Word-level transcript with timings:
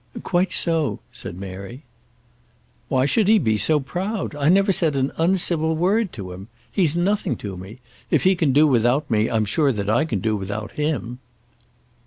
"Quite 0.23 0.51
so," 0.51 0.99
said 1.11 1.37
Mary. 1.39 1.83
"Why 2.89 3.05
should 3.05 3.27
he 3.27 3.37
be 3.37 3.55
so 3.59 3.79
proud? 3.79 4.33
I 4.33 4.49
never 4.49 4.71
said 4.71 4.95
an 4.95 5.11
uncivil 5.19 5.75
word 5.75 6.11
to 6.13 6.31
him. 6.31 6.47
He's 6.71 6.95
nothing 6.95 7.35
to 7.35 7.55
me. 7.55 7.77
If 8.09 8.23
he 8.23 8.33
can 8.35 8.51
do 8.51 8.65
without 8.65 9.07
me, 9.11 9.29
I'm 9.29 9.45
sure 9.45 9.71
that 9.71 9.91
I 9.91 10.05
can 10.05 10.17
do 10.17 10.35
without 10.35 10.71
him." 10.71 11.19